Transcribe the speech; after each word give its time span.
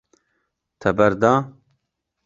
Te 0.79 0.95
berda. 0.97 1.31